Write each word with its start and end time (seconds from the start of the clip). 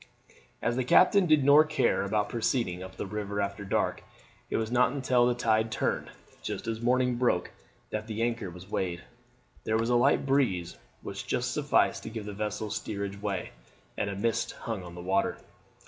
As 0.63 0.77
the 0.77 0.83
captain 0.83 1.27
did 1.27 1.43
nor 1.43 1.63
care 1.63 2.01
about 2.01 2.27
proceeding 2.27 2.81
up 2.81 2.95
the 2.95 3.05
river 3.05 3.39
after 3.39 3.63
dark 3.63 4.01
it 4.49 4.57
was 4.57 4.71
not 4.71 4.91
until 4.91 5.27
the 5.27 5.35
tide 5.35 5.71
turned, 5.71 6.09
just 6.41 6.65
as 6.65 6.81
morning 6.81 7.17
broke, 7.17 7.51
that 7.91 8.07
the 8.07 8.23
anchor 8.23 8.49
was 8.49 8.67
weighed. 8.67 9.03
There 9.63 9.77
was 9.77 9.91
a 9.91 9.95
light 9.95 10.25
breeze 10.25 10.75
which 11.03 11.27
just 11.27 11.53
sufficed 11.53 12.01
to 12.01 12.09
give 12.09 12.25
the 12.25 12.33
vessel 12.33 12.71
steerage 12.71 13.21
way, 13.21 13.51
and 13.95 14.09
a 14.09 14.15
mist 14.15 14.53
hung 14.53 14.81
on 14.81 14.95
the 14.95 15.03
water. 15.03 15.37